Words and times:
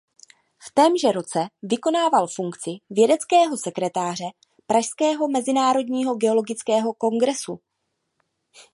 V 0.67 0.71
témže 0.73 1.11
roce 1.11 1.47
vykonával 1.63 2.27
funkci 2.27 2.69
vědeckého 2.89 3.57
sekretáře 3.57 4.23
pražského 4.67 5.27
Mezinárodního 5.27 6.15
geologického 6.15 6.93
kongresu. 6.93 7.59